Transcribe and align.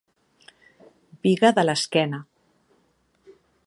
Biga 1.27 1.53
de 1.59 1.67
l'esquena. 1.69 2.25